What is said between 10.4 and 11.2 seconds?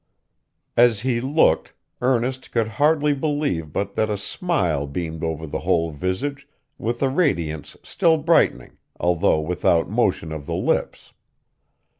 the lips.